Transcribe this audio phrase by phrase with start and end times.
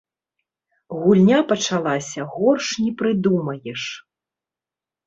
[1.01, 3.81] Гульня пачалася горш не прыдумаеш.